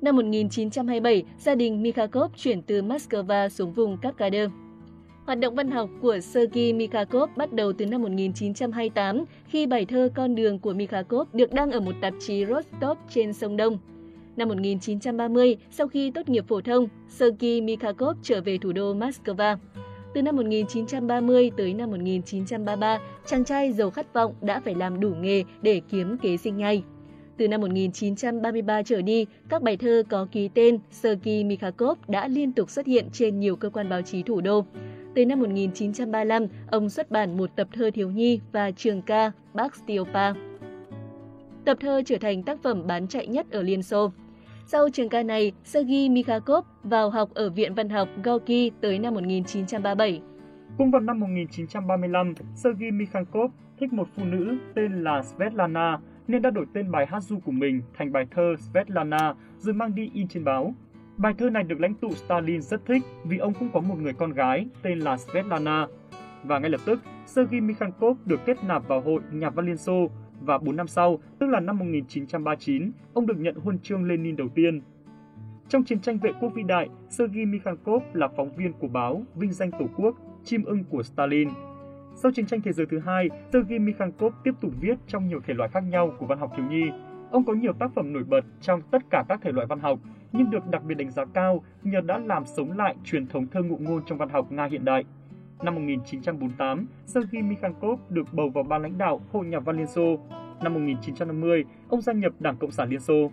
Năm 0.00 0.16
1927, 0.16 1.24
gia 1.38 1.54
đình 1.54 1.82
Mikhankov 1.82 2.32
chuyển 2.36 2.62
từ 2.62 2.82
Moscow 2.82 3.48
xuống 3.48 3.72
vùng 3.72 3.96
Kavkaz. 4.02 4.50
Hoạt 5.26 5.40
động 5.40 5.54
văn 5.54 5.70
học 5.70 5.90
của 6.02 6.20
Sergei 6.20 6.72
Mikhakov 6.72 7.30
bắt 7.36 7.52
đầu 7.52 7.72
từ 7.72 7.86
năm 7.86 8.02
1928 8.02 9.24
khi 9.48 9.66
bài 9.66 9.86
thơ 9.86 10.08
Con 10.14 10.34
đường 10.34 10.58
của 10.58 10.72
Mikhakov 10.72 11.28
được 11.32 11.52
đăng 11.52 11.70
ở 11.70 11.80
một 11.80 11.94
tạp 12.00 12.14
chí 12.20 12.46
Rostov 12.46 12.98
trên 13.10 13.32
sông 13.32 13.56
Đông. 13.56 13.78
Năm 14.36 14.48
1930, 14.48 15.56
sau 15.70 15.88
khi 15.88 16.10
tốt 16.10 16.28
nghiệp 16.28 16.44
phổ 16.48 16.60
thông, 16.60 16.88
Sergei 17.08 17.60
Mikhakov 17.60 18.16
trở 18.22 18.40
về 18.40 18.58
thủ 18.58 18.72
đô 18.72 18.94
Moscow. 18.94 19.56
Từ 20.14 20.22
năm 20.22 20.36
1930 20.36 21.50
tới 21.56 21.74
năm 21.74 21.90
1933, 21.90 23.00
chàng 23.26 23.44
trai 23.44 23.72
giàu 23.72 23.90
khát 23.90 24.12
vọng 24.14 24.34
đã 24.40 24.60
phải 24.60 24.74
làm 24.74 25.00
đủ 25.00 25.10
nghề 25.20 25.44
để 25.62 25.80
kiếm 25.90 26.18
kế 26.22 26.36
sinh 26.36 26.56
nhai. 26.56 26.82
Từ 27.36 27.48
năm 27.48 27.60
1933 27.60 28.82
trở 28.82 29.02
đi, 29.02 29.26
các 29.48 29.62
bài 29.62 29.76
thơ 29.76 30.02
có 30.08 30.26
ký 30.32 30.48
tên 30.54 30.78
Sergei 30.90 31.44
Mikhakov 31.44 31.98
đã 32.08 32.28
liên 32.28 32.52
tục 32.52 32.70
xuất 32.70 32.86
hiện 32.86 33.06
trên 33.12 33.40
nhiều 33.40 33.56
cơ 33.56 33.70
quan 33.70 33.88
báo 33.88 34.02
chí 34.02 34.22
thủ 34.22 34.40
đô. 34.40 34.64
Tới 35.14 35.24
năm 35.24 35.40
1935, 35.40 36.46
ông 36.70 36.88
xuất 36.88 37.10
bản 37.10 37.36
một 37.36 37.50
tập 37.56 37.68
thơ 37.72 37.90
thiếu 37.94 38.10
nhi 38.10 38.40
và 38.52 38.70
trường 38.70 39.02
ca 39.02 39.32
Bác 39.54 39.76
Stiopa. 39.76 40.32
Tập 41.64 41.76
thơ 41.80 42.02
trở 42.06 42.16
thành 42.20 42.42
tác 42.42 42.62
phẩm 42.62 42.86
bán 42.86 43.08
chạy 43.08 43.26
nhất 43.26 43.46
ở 43.50 43.62
Liên 43.62 43.82
Xô. 43.82 44.12
Sau 44.66 44.88
trường 44.92 45.08
ca 45.08 45.22
này, 45.22 45.52
Sergei 45.64 46.08
Mikhakov 46.08 46.64
vào 46.82 47.10
học 47.10 47.30
ở 47.34 47.50
Viện 47.50 47.74
Văn 47.74 47.88
học 47.88 48.08
Gorky 48.24 48.70
tới 48.80 48.98
năm 48.98 49.14
1937. 49.14 50.22
Cũng 50.78 50.90
vào 50.90 51.00
năm 51.00 51.20
1935, 51.20 52.34
Sergei 52.54 52.90
Mikhakov 52.90 53.50
thích 53.80 53.92
một 53.92 54.08
phụ 54.16 54.24
nữ 54.24 54.56
tên 54.74 55.04
là 55.04 55.22
Svetlana 55.22 55.98
nên 56.28 56.42
đã 56.42 56.50
đổi 56.50 56.66
tên 56.74 56.90
bài 56.90 57.06
hát 57.06 57.20
du 57.22 57.38
của 57.38 57.52
mình 57.52 57.82
thành 57.98 58.12
bài 58.12 58.26
thơ 58.30 58.54
Svetlana 58.58 59.34
rồi 59.58 59.74
mang 59.74 59.94
đi 59.94 60.10
in 60.14 60.28
trên 60.28 60.44
báo. 60.44 60.74
Bài 61.20 61.34
thơ 61.38 61.50
này 61.50 61.62
được 61.62 61.80
lãnh 61.80 61.94
tụ 61.94 62.10
Stalin 62.14 62.62
rất 62.62 62.86
thích 62.86 63.02
vì 63.24 63.38
ông 63.38 63.52
cũng 63.54 63.68
có 63.72 63.80
một 63.80 63.94
người 63.98 64.12
con 64.12 64.32
gái 64.32 64.66
tên 64.82 64.98
là 64.98 65.16
Svetlana. 65.16 65.86
Và 66.44 66.58
ngay 66.58 66.70
lập 66.70 66.80
tức, 66.84 67.00
Sergei 67.26 67.60
Mikhankov 67.60 68.18
được 68.24 68.40
kết 68.46 68.64
nạp 68.64 68.88
vào 68.88 69.00
Hội 69.00 69.20
Nhà 69.32 69.50
văn 69.50 69.66
Liên 69.66 69.76
Xô 69.76 70.10
và 70.40 70.58
4 70.58 70.76
năm 70.76 70.88
sau, 70.88 71.18
tức 71.38 71.46
là 71.46 71.60
năm 71.60 71.78
1939, 71.78 72.90
ông 73.14 73.26
được 73.26 73.38
nhận 73.38 73.54
huân 73.54 73.78
chương 73.78 74.08
Lenin 74.08 74.36
đầu 74.36 74.48
tiên. 74.48 74.80
Trong 75.68 75.84
chiến 75.84 76.00
tranh 76.00 76.18
vệ 76.18 76.30
quốc 76.40 76.52
vĩ 76.54 76.62
đại, 76.62 76.88
Sergei 77.08 77.44
Mikhankov 77.44 78.02
là 78.12 78.28
phóng 78.36 78.56
viên 78.56 78.72
của 78.72 78.88
báo 78.88 79.22
Vinh 79.34 79.52
danh 79.52 79.70
Tổ 79.70 79.86
quốc, 79.96 80.16
chim 80.44 80.64
ưng 80.64 80.84
của 80.84 81.02
Stalin. 81.02 81.48
Sau 82.14 82.32
chiến 82.32 82.46
tranh 82.46 82.60
thế 82.64 82.72
giới 82.72 82.86
thứ 82.86 82.98
hai, 82.98 83.28
Sergei 83.52 83.78
Mikhankov 83.78 84.34
tiếp 84.44 84.54
tục 84.60 84.72
viết 84.80 84.94
trong 85.06 85.28
nhiều 85.28 85.40
thể 85.46 85.54
loại 85.54 85.68
khác 85.68 85.84
nhau 85.90 86.12
của 86.18 86.26
văn 86.26 86.38
học 86.38 86.52
thiếu 86.56 86.66
nhi. 86.66 86.84
Ông 87.30 87.44
có 87.44 87.52
nhiều 87.52 87.72
tác 87.72 87.90
phẩm 87.94 88.12
nổi 88.12 88.24
bật 88.24 88.44
trong 88.60 88.82
tất 88.90 89.02
cả 89.10 89.24
các 89.28 89.40
thể 89.42 89.52
loại 89.52 89.66
văn 89.66 89.80
học, 89.80 89.98
nhưng 90.32 90.50
được 90.50 90.66
đặc 90.66 90.84
biệt 90.84 90.94
đánh 90.94 91.10
giá 91.10 91.24
cao 91.24 91.64
nhờ 91.82 92.00
đã 92.00 92.18
làm 92.18 92.46
sống 92.46 92.78
lại 92.78 92.96
truyền 93.04 93.26
thống 93.26 93.46
thơ 93.46 93.62
ngụ 93.62 93.76
ngôn 93.80 94.02
trong 94.06 94.18
văn 94.18 94.28
học 94.28 94.52
Nga 94.52 94.64
hiện 94.64 94.84
đại. 94.84 95.04
Năm 95.62 95.74
1948, 95.74 96.86
Sergei 97.06 97.42
Mikhankov 97.42 98.00
được 98.08 98.26
bầu 98.32 98.50
vào 98.54 98.64
ban 98.64 98.82
lãnh 98.82 98.98
đạo 98.98 99.20
Hội 99.32 99.46
Nhà 99.46 99.60
văn 99.60 99.76
Liên 99.76 99.86
Xô. 99.86 100.18
Năm 100.62 100.74
1950, 100.74 101.64
ông 101.88 102.00
gia 102.00 102.12
nhập 102.12 102.32
Đảng 102.38 102.56
Cộng 102.56 102.70
sản 102.70 102.90
Liên 102.90 103.00
Xô. 103.00 103.30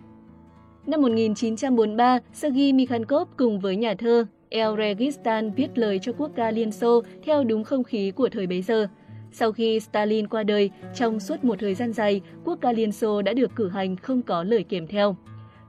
Năm 0.86 1.02
1943, 1.02 2.18
Sergei 2.32 2.72
Mikhankov 2.72 3.28
cùng 3.36 3.60
với 3.60 3.76
nhà 3.76 3.94
thơ 3.94 4.26
El 4.48 4.68
Registan 4.78 5.50
viết 5.50 5.78
lời 5.78 5.98
cho 5.98 6.12
quốc 6.12 6.30
ca 6.36 6.50
Liên 6.50 6.72
Xô 6.72 7.02
theo 7.24 7.44
đúng 7.44 7.64
không 7.64 7.84
khí 7.84 8.10
của 8.10 8.28
thời 8.28 8.46
bấy 8.46 8.62
giờ. 8.62 8.88
Sau 9.32 9.52
khi 9.52 9.80
Stalin 9.80 10.26
qua 10.28 10.42
đời, 10.42 10.70
trong 10.94 11.20
suốt 11.20 11.44
một 11.44 11.54
thời 11.58 11.74
gian 11.74 11.92
dài, 11.92 12.20
quốc 12.44 12.58
ca 12.60 12.72
Liên 12.72 12.92
Xô 12.92 13.22
đã 13.22 13.32
được 13.32 13.56
cử 13.56 13.68
hành 13.68 13.96
không 13.96 14.22
có 14.22 14.44
lời 14.44 14.64
kèm 14.68 14.86
theo. 14.86 15.16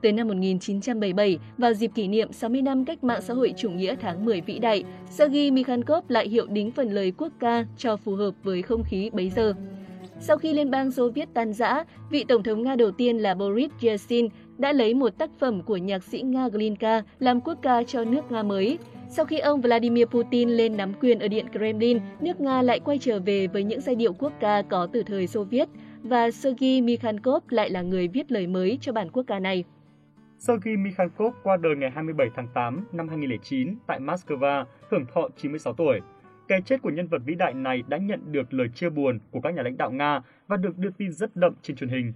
Tới 0.02 0.12
năm 0.12 0.28
1977, 0.28 1.38
vào 1.58 1.74
dịp 1.74 1.90
kỷ 1.94 2.08
niệm 2.08 2.32
60 2.32 2.62
năm 2.62 2.84
cách 2.84 3.04
mạng 3.04 3.20
xã 3.22 3.34
hội 3.34 3.54
chủ 3.56 3.70
nghĩa 3.70 3.94
tháng 4.00 4.24
10 4.24 4.40
vĩ 4.40 4.58
đại, 4.58 4.84
Sergei 5.10 5.50
Mikhankov 5.50 6.04
lại 6.08 6.28
hiệu 6.28 6.46
đính 6.46 6.70
phần 6.70 6.90
lời 6.90 7.12
quốc 7.18 7.32
ca 7.40 7.66
cho 7.76 7.96
phù 7.96 8.14
hợp 8.14 8.34
với 8.42 8.62
không 8.62 8.84
khí 8.84 9.10
bấy 9.12 9.30
giờ. 9.30 9.54
Sau 10.20 10.36
khi 10.36 10.54
Liên 10.54 10.70
bang 10.70 10.90
Xô 10.90 11.10
Viết 11.10 11.28
tan 11.34 11.52
rã, 11.52 11.84
vị 12.10 12.24
Tổng 12.28 12.42
thống 12.42 12.62
Nga 12.62 12.76
đầu 12.76 12.90
tiên 12.90 13.18
là 13.18 13.34
Boris 13.34 13.70
Yeltsin 13.82 14.28
đã 14.58 14.72
lấy 14.72 14.94
một 14.94 15.18
tác 15.18 15.30
phẩm 15.38 15.62
của 15.62 15.76
nhạc 15.76 16.04
sĩ 16.04 16.22
Nga 16.22 16.48
Glinka 16.48 17.02
làm 17.18 17.40
quốc 17.40 17.58
ca 17.62 17.82
cho 17.82 18.04
nước 18.04 18.32
Nga 18.32 18.42
mới. 18.42 18.78
Sau 19.08 19.24
khi 19.24 19.38
ông 19.38 19.60
Vladimir 19.60 20.06
Putin 20.06 20.50
lên 20.50 20.76
nắm 20.76 20.92
quyền 21.00 21.18
ở 21.18 21.28
Điện 21.28 21.46
Kremlin, 21.52 21.98
nước 22.20 22.40
Nga 22.40 22.62
lại 22.62 22.80
quay 22.80 22.98
trở 22.98 23.20
về 23.20 23.46
với 23.46 23.64
những 23.64 23.80
giai 23.80 23.94
điệu 23.94 24.12
quốc 24.12 24.32
ca 24.40 24.62
có 24.62 24.88
từ 24.92 25.02
thời 25.02 25.26
Xô 25.26 25.44
Viết, 25.44 25.68
và 26.02 26.30
Sergei 26.30 26.80
Mikhankov 26.80 27.42
lại 27.48 27.70
là 27.70 27.82
người 27.82 28.08
viết 28.08 28.32
lời 28.32 28.46
mới 28.46 28.78
cho 28.80 28.92
bản 28.92 29.10
quốc 29.10 29.22
ca 29.26 29.38
này. 29.38 29.64
Sergei 30.40 30.76
Mikhailkov 30.76 31.34
qua 31.42 31.56
đời 31.56 31.76
ngày 31.76 31.90
27 31.90 32.30
tháng 32.34 32.48
8 32.54 32.84
năm 32.92 33.08
2009 33.08 33.74
tại 33.86 34.00
Moscow, 34.00 34.64
hưởng 34.90 35.06
thọ 35.14 35.28
96 35.36 35.72
tuổi. 35.72 36.00
Cái 36.48 36.62
chết 36.62 36.82
của 36.82 36.90
nhân 36.90 37.08
vật 37.08 37.22
vĩ 37.24 37.34
đại 37.34 37.54
này 37.54 37.82
đã 37.88 37.96
nhận 37.96 38.32
được 38.32 38.54
lời 38.54 38.68
chia 38.74 38.90
buồn 38.90 39.18
của 39.30 39.40
các 39.40 39.54
nhà 39.54 39.62
lãnh 39.62 39.76
đạo 39.76 39.90
Nga 39.90 40.20
và 40.46 40.56
được 40.56 40.78
đưa 40.78 40.90
tin 40.90 41.12
rất 41.12 41.36
đậm 41.36 41.54
trên 41.62 41.76
truyền 41.76 41.90
hình. 41.90 42.12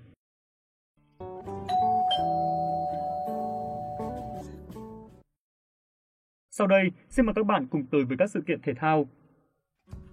Sau 6.50 6.66
đây, 6.66 6.90
xin 7.08 7.26
mời 7.26 7.34
các 7.34 7.46
bạn 7.46 7.66
cùng 7.66 7.86
tới 7.90 8.04
với 8.04 8.16
các 8.16 8.30
sự 8.30 8.40
kiện 8.46 8.60
thể 8.62 8.74
thao. 8.74 9.06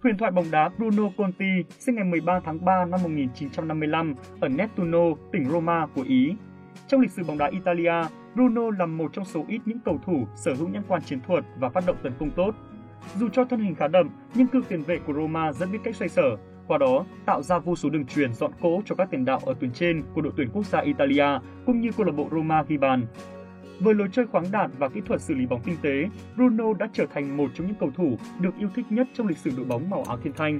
Huyền 0.03 0.17
thoại 0.17 0.31
bóng 0.31 0.51
đá 0.51 0.69
Bruno 0.77 1.09
Conti 1.17 1.63
sinh 1.69 1.95
ngày 1.95 2.03
13 2.03 2.39
tháng 2.39 2.65
3 2.65 2.85
năm 2.85 3.03
1955 3.03 4.15
ở 4.41 4.47
Nettuno, 4.47 5.15
tỉnh 5.31 5.45
Roma 5.45 5.87
của 5.95 6.03
Ý. 6.07 6.35
Trong 6.87 7.01
lịch 7.01 7.11
sử 7.11 7.23
bóng 7.23 7.37
đá 7.37 7.47
Italia, 7.47 7.93
Bruno 8.35 8.61
là 8.79 8.85
một 8.85 9.13
trong 9.13 9.25
số 9.25 9.45
ít 9.47 9.61
những 9.65 9.79
cầu 9.85 9.99
thủ 10.05 10.27
sở 10.35 10.53
hữu 10.53 10.67
nhãn 10.67 10.83
quan 10.87 11.01
chiến 11.01 11.19
thuật 11.27 11.45
và 11.59 11.69
phát 11.69 11.83
động 11.87 11.97
tấn 12.03 12.13
công 12.19 12.31
tốt. 12.31 12.55
Dù 13.19 13.29
cho 13.29 13.45
thân 13.45 13.59
hình 13.59 13.75
khá 13.75 13.87
đậm, 13.87 14.09
nhưng 14.35 14.47
cựu 14.47 14.61
tiền 14.61 14.83
vệ 14.83 14.99
của 15.07 15.13
Roma 15.13 15.53
rất 15.53 15.69
biết 15.71 15.79
cách 15.83 15.95
xoay 15.95 16.09
sở, 16.09 16.37
qua 16.67 16.77
đó 16.77 17.05
tạo 17.25 17.43
ra 17.43 17.59
vô 17.59 17.75
số 17.75 17.89
đường 17.89 18.05
truyền 18.05 18.33
dọn 18.33 18.51
cỗ 18.61 18.81
cho 18.85 18.95
các 18.95 19.11
tiền 19.11 19.25
đạo 19.25 19.39
ở 19.45 19.53
tuyến 19.59 19.71
trên 19.71 20.03
của 20.13 20.21
đội 20.21 20.33
tuyển 20.37 20.49
quốc 20.53 20.65
gia 20.65 20.79
Italia 20.79 21.25
cũng 21.65 21.81
như 21.81 21.91
câu 21.97 22.05
lạc 22.05 22.11
bộ 22.11 22.27
Roma 22.31 22.63
ghi 22.63 22.77
bàn. 22.77 23.05
Với 23.79 23.93
lối 23.93 24.07
chơi 24.11 24.27
khoáng 24.27 24.45
đạt 24.51 24.71
và 24.77 24.89
kỹ 24.89 25.01
thuật 25.05 25.21
xử 25.21 25.33
lý 25.33 25.45
bóng 25.45 25.61
tinh 25.61 25.77
tế, 25.81 26.09
Bruno 26.35 26.73
đã 26.73 26.89
trở 26.93 27.05
thành 27.13 27.37
một 27.37 27.51
trong 27.53 27.67
những 27.67 27.75
cầu 27.79 27.91
thủ 27.95 28.17
được 28.39 28.57
yêu 28.59 28.69
thích 28.75 28.85
nhất 28.89 29.07
trong 29.13 29.27
lịch 29.27 29.37
sử 29.37 29.51
đội 29.57 29.65
bóng 29.65 29.89
màu 29.89 30.03
áo 30.03 30.17
thiên 30.23 30.33
thanh. 30.33 30.59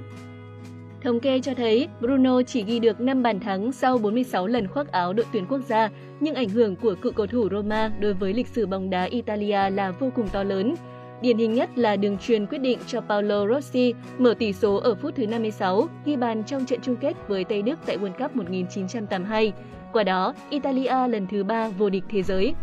Thống 1.04 1.20
kê 1.20 1.40
cho 1.40 1.54
thấy 1.54 1.88
Bruno 2.00 2.42
chỉ 2.42 2.62
ghi 2.62 2.78
được 2.78 3.00
5 3.00 3.22
bàn 3.22 3.40
thắng 3.40 3.72
sau 3.72 3.98
46 3.98 4.46
lần 4.46 4.68
khoác 4.68 4.92
áo 4.92 5.12
đội 5.12 5.26
tuyển 5.32 5.46
quốc 5.48 5.60
gia, 5.66 5.88
nhưng 6.20 6.34
ảnh 6.34 6.48
hưởng 6.48 6.76
của 6.76 6.94
cựu 6.94 7.12
cầu 7.12 7.26
thủ 7.26 7.48
Roma 7.50 7.90
đối 8.00 8.14
với 8.14 8.32
lịch 8.32 8.46
sử 8.46 8.66
bóng 8.66 8.90
đá 8.90 9.04
Italia 9.04 9.70
là 9.70 9.90
vô 9.90 10.10
cùng 10.14 10.28
to 10.28 10.42
lớn. 10.42 10.74
Điển 11.22 11.38
hình 11.38 11.54
nhất 11.54 11.78
là 11.78 11.96
đường 11.96 12.18
truyền 12.18 12.46
quyết 12.46 12.58
định 12.58 12.78
cho 12.86 13.00
Paolo 13.00 13.46
Rossi 13.48 13.94
mở 14.18 14.34
tỷ 14.34 14.52
số 14.52 14.76
ở 14.76 14.94
phút 14.94 15.14
thứ 15.14 15.26
56, 15.26 15.88
ghi 16.04 16.16
bàn 16.16 16.44
trong 16.44 16.66
trận 16.66 16.80
chung 16.82 16.96
kết 16.96 17.28
với 17.28 17.44
Tây 17.44 17.62
Đức 17.62 17.78
tại 17.86 17.98
World 17.98 18.18
Cup 18.18 18.36
1982. 18.36 19.52
Qua 19.92 20.04
đó, 20.04 20.34
Italia 20.50 21.08
lần 21.08 21.26
thứ 21.26 21.44
ba 21.44 21.68
vô 21.68 21.90
địch 21.90 22.04
thế 22.08 22.22
giới. 22.22 22.54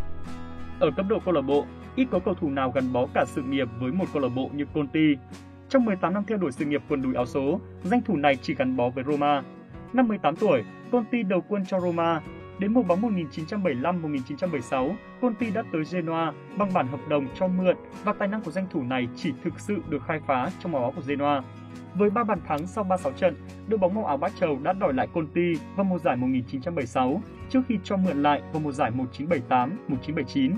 Ở 0.79 0.91
cấp 0.97 1.05
độ 1.09 1.19
câu 1.25 1.33
lạc 1.33 1.41
bộ, 1.41 1.65
ít 1.95 2.05
có 2.11 2.19
cầu 2.19 2.33
thủ 2.33 2.49
nào 2.49 2.71
gắn 2.75 2.93
bó 2.93 3.05
cả 3.13 3.25
sự 3.27 3.41
nghiệp 3.41 3.67
với 3.79 3.91
một 3.91 4.05
câu 4.13 4.21
lạc 4.21 4.29
bộ 4.35 4.49
như 4.53 4.65
Conti. 4.73 5.15
Trong 5.69 5.85
18 5.85 6.13
năm 6.13 6.23
theo 6.27 6.37
đuổi 6.37 6.51
sự 6.51 6.65
nghiệp 6.65 6.81
quần 6.89 7.01
đùi 7.01 7.15
áo 7.15 7.25
số, 7.25 7.59
danh 7.83 8.01
thủ 8.01 8.15
này 8.15 8.35
chỉ 8.41 8.55
gắn 8.55 8.77
bó 8.77 8.89
với 8.89 9.03
Roma. 9.03 9.43
Năm 9.93 10.07
18 10.07 10.35
tuổi, 10.35 10.63
Conti 10.91 11.23
đầu 11.23 11.43
quân 11.47 11.65
cho 11.65 11.79
Roma. 11.79 12.21
Đến 12.59 12.73
mùa 12.73 12.83
bóng 12.83 13.01
1975-1976, 13.01 14.93
Conti 15.21 15.51
đã 15.51 15.63
tới 15.71 15.83
Genoa 15.91 16.33
bằng 16.57 16.73
bản 16.73 16.87
hợp 16.87 16.99
đồng 17.09 17.27
cho 17.35 17.47
mượn 17.47 17.75
và 18.03 18.13
tài 18.13 18.27
năng 18.27 18.41
của 18.41 18.51
danh 18.51 18.67
thủ 18.71 18.83
này 18.83 19.07
chỉ 19.15 19.33
thực 19.43 19.59
sự 19.59 19.77
được 19.89 20.03
khai 20.07 20.19
phá 20.27 20.49
trong 20.59 20.71
màu 20.71 20.81
áo 20.81 20.93
của 20.95 21.01
Genoa. 21.07 21.43
Với 21.95 22.09
3 22.09 22.23
bàn 22.23 22.39
thắng 22.47 22.67
sau 22.67 22.83
36 22.83 23.11
trận, 23.11 23.35
đội 23.67 23.77
bóng 23.77 23.95
màu 23.95 24.05
áo 24.05 24.17
bát 24.17 24.31
trầu 24.39 24.59
đã 24.63 24.73
đòi 24.73 24.93
lại 24.93 25.07
Conti 25.13 25.53
vào 25.75 25.83
mùa 25.83 25.99
giải 25.99 26.15
1976 26.15 27.21
trước 27.49 27.61
khi 27.67 27.79
cho 27.83 27.97
mượn 27.97 28.23
lại 28.23 28.41
vào 28.53 28.61
mùa 28.61 28.71
giải 28.71 28.91
1978-1979. 29.17 30.51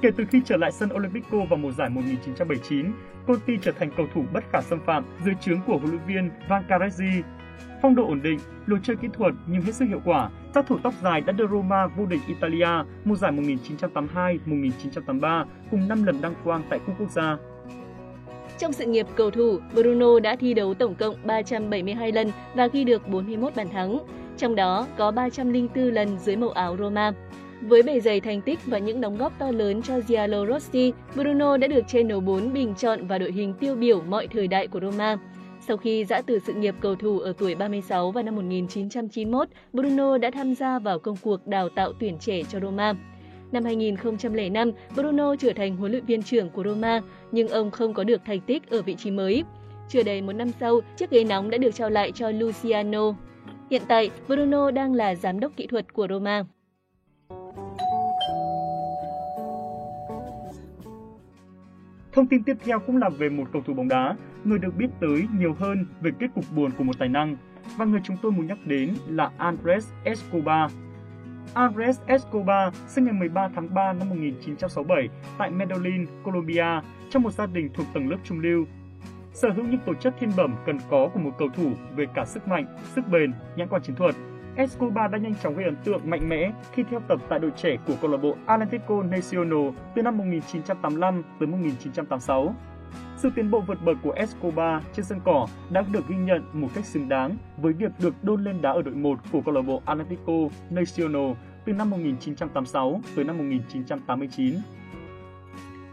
Kể 0.00 0.10
từ 0.16 0.24
khi 0.30 0.42
trở 0.44 0.56
lại 0.56 0.72
sân 0.72 0.88
Olympico 0.94 1.38
vào 1.50 1.56
mùa 1.56 1.72
giải 1.72 1.90
1979, 1.90 2.92
Conti 3.26 3.58
trở 3.62 3.72
thành 3.72 3.90
cầu 3.96 4.06
thủ 4.14 4.24
bất 4.32 4.44
khả 4.52 4.60
xâm 4.62 4.80
phạm 4.86 5.04
dưới 5.24 5.34
trướng 5.40 5.60
của 5.66 5.78
huấn 5.78 5.90
luyện 5.90 6.02
viên 6.06 6.30
Van 6.48 6.62
Carezzi. 6.68 7.22
Phong 7.82 7.94
độ 7.94 8.06
ổn 8.06 8.22
định, 8.22 8.38
lối 8.66 8.78
chơi 8.82 8.96
kỹ 8.96 9.08
thuật 9.12 9.34
nhưng 9.46 9.62
hết 9.62 9.74
sức 9.74 9.84
hiệu 9.84 10.00
quả, 10.04 10.30
sát 10.54 10.66
thủ 10.66 10.78
tóc 10.82 10.94
dài 11.02 11.20
đã 11.20 11.32
đưa 11.32 11.46
Roma 11.46 11.86
vô 11.86 12.06
địch 12.06 12.20
Italia 12.28 12.68
mùa 13.04 13.16
giải 13.16 13.32
1982-1983 13.32 15.44
cùng 15.70 15.88
5 15.88 16.04
lần 16.04 16.22
đăng 16.22 16.34
quang 16.44 16.62
tại 16.70 16.78
cúp 16.86 16.94
quốc 16.98 17.10
gia. 17.10 17.36
Trong 18.58 18.72
sự 18.72 18.86
nghiệp 18.86 19.06
cầu 19.16 19.30
thủ, 19.30 19.58
Bruno 19.74 20.20
đã 20.20 20.36
thi 20.36 20.54
đấu 20.54 20.74
tổng 20.74 20.94
cộng 20.94 21.16
372 21.24 22.12
lần 22.12 22.30
và 22.54 22.66
ghi 22.66 22.84
được 22.84 23.08
41 23.08 23.52
bàn 23.56 23.68
thắng, 23.68 23.98
trong 24.36 24.54
đó 24.54 24.86
có 24.98 25.10
304 25.10 25.84
lần 25.84 26.18
dưới 26.18 26.36
màu 26.36 26.50
áo 26.50 26.76
Roma. 26.78 27.12
Với 27.68 27.82
bề 27.82 28.00
dày 28.00 28.20
thành 28.20 28.40
tích 28.40 28.58
và 28.66 28.78
những 28.78 29.00
đóng 29.00 29.16
góp 29.16 29.38
to 29.38 29.50
lớn 29.50 29.82
cho 29.82 30.00
Giallo 30.00 30.46
Rossi, 30.46 30.92
Bruno 31.14 31.56
đã 31.56 31.66
được 31.66 31.88
Channel 31.88 32.20
4 32.20 32.52
bình 32.52 32.74
chọn 32.74 33.06
vào 33.06 33.18
đội 33.18 33.32
hình 33.32 33.54
tiêu 33.60 33.74
biểu 33.74 34.02
mọi 34.02 34.26
thời 34.26 34.48
đại 34.48 34.66
của 34.66 34.80
Roma. 34.80 35.18
Sau 35.68 35.76
khi 35.76 36.04
giã 36.04 36.22
từ 36.26 36.38
sự 36.38 36.52
nghiệp 36.52 36.74
cầu 36.80 36.94
thủ 36.94 37.18
ở 37.18 37.32
tuổi 37.38 37.54
36 37.54 38.10
vào 38.10 38.24
năm 38.24 38.36
1991, 38.36 39.48
Bruno 39.72 40.18
đã 40.18 40.30
tham 40.30 40.54
gia 40.54 40.78
vào 40.78 40.98
công 40.98 41.16
cuộc 41.22 41.46
đào 41.46 41.68
tạo 41.68 41.92
tuyển 42.00 42.18
trẻ 42.18 42.42
cho 42.48 42.60
Roma. 42.60 42.94
Năm 43.52 43.64
2005, 43.64 44.72
Bruno 44.94 45.36
trở 45.36 45.52
thành 45.56 45.76
huấn 45.76 45.92
luyện 45.92 46.06
viên 46.06 46.22
trưởng 46.22 46.50
của 46.50 46.64
Roma, 46.64 47.02
nhưng 47.32 47.48
ông 47.48 47.70
không 47.70 47.94
có 47.94 48.04
được 48.04 48.20
thành 48.26 48.40
tích 48.40 48.70
ở 48.70 48.82
vị 48.82 48.94
trí 48.94 49.10
mới. 49.10 49.44
Chưa 49.88 50.02
đầy 50.02 50.22
một 50.22 50.32
năm 50.32 50.48
sau, 50.60 50.80
chiếc 50.96 51.10
ghế 51.10 51.24
nóng 51.24 51.50
đã 51.50 51.58
được 51.58 51.74
trao 51.74 51.90
lại 51.90 52.12
cho 52.12 52.30
Luciano. 52.30 53.14
Hiện 53.70 53.82
tại, 53.88 54.10
Bruno 54.26 54.70
đang 54.70 54.94
là 54.94 55.14
giám 55.14 55.40
đốc 55.40 55.56
kỹ 55.56 55.66
thuật 55.66 55.92
của 55.92 56.06
Roma. 56.10 56.44
Thông 62.14 62.26
tin 62.26 62.42
tiếp 62.42 62.56
theo 62.64 62.80
cũng 62.80 62.96
là 62.96 63.08
về 63.08 63.28
một 63.28 63.44
cầu 63.52 63.62
thủ 63.66 63.74
bóng 63.74 63.88
đá, 63.88 64.16
người 64.44 64.58
được 64.58 64.76
biết 64.76 64.86
tới 65.00 65.28
nhiều 65.38 65.54
hơn 65.58 65.86
về 66.00 66.10
kết 66.18 66.26
cục 66.34 66.44
buồn 66.56 66.70
của 66.78 66.84
một 66.84 66.98
tài 66.98 67.08
năng. 67.08 67.36
Và 67.76 67.84
người 67.84 68.00
chúng 68.04 68.16
tôi 68.22 68.32
muốn 68.32 68.46
nhắc 68.46 68.58
đến 68.64 68.94
là 69.08 69.30
Andres 69.38 69.88
Escobar. 70.04 70.72
Andres 71.54 72.00
Escobar 72.06 72.74
sinh 72.88 73.04
ngày 73.04 73.12
13 73.12 73.48
tháng 73.54 73.74
3 73.74 73.92
năm 73.92 74.08
1967 74.08 75.08
tại 75.38 75.50
Medellin, 75.50 76.06
Colombia, 76.22 76.80
trong 77.10 77.22
một 77.22 77.30
gia 77.30 77.46
đình 77.46 77.68
thuộc 77.74 77.86
tầng 77.94 78.10
lớp 78.10 78.18
trung 78.24 78.40
lưu. 78.40 78.64
Sở 79.32 79.50
hữu 79.50 79.64
những 79.64 79.80
tố 79.86 79.94
chất 79.94 80.14
thiên 80.20 80.30
bẩm 80.36 80.54
cần 80.66 80.78
có 80.90 81.08
của 81.14 81.20
một 81.20 81.32
cầu 81.38 81.48
thủ 81.56 81.70
về 81.96 82.04
cả 82.14 82.24
sức 82.24 82.48
mạnh, 82.48 82.66
sức 82.94 83.08
bền, 83.08 83.32
nhãn 83.56 83.68
quan 83.68 83.82
chiến 83.82 83.96
thuật– 83.96 84.14
Escobar 84.56 85.10
đã 85.10 85.18
nhanh 85.18 85.34
chóng 85.42 85.56
gây 85.56 85.64
ấn 85.64 85.76
tượng 85.84 86.10
mạnh 86.10 86.28
mẽ 86.28 86.52
khi 86.72 86.82
theo 86.90 87.00
tập 87.08 87.20
tại 87.28 87.38
đội 87.38 87.50
trẻ 87.56 87.76
của 87.86 87.94
câu 88.00 88.10
lạc 88.10 88.18
bộ 88.18 88.36
Atlético 88.46 89.02
Nacional 89.02 89.68
từ 89.94 90.02
năm 90.02 90.18
1985 90.18 91.22
tới 91.40 91.46
1986. 91.46 92.54
Sự 93.16 93.30
tiến 93.36 93.50
bộ 93.50 93.60
vượt 93.60 93.78
bậc 93.84 93.96
của 94.02 94.12
Escobar 94.12 94.82
trên 94.92 95.04
sân 95.04 95.20
cỏ 95.24 95.46
đã 95.70 95.84
được 95.92 96.08
ghi 96.08 96.16
nhận 96.16 96.42
một 96.52 96.68
cách 96.74 96.84
xứng 96.84 97.08
đáng 97.08 97.36
với 97.56 97.72
việc 97.72 97.92
được 97.98 98.14
đôn 98.22 98.44
lên 98.44 98.62
đá 98.62 98.70
ở 98.70 98.82
đội 98.82 98.94
1 98.94 99.18
của 99.32 99.40
câu 99.40 99.54
lạc 99.54 99.62
bộ 99.62 99.82
Atlético 99.84 100.32
Nacional 100.70 101.32
từ 101.64 101.72
năm 101.72 101.90
1986 101.90 103.00
tới 103.16 103.24
năm 103.24 103.38
1989. 103.38 104.54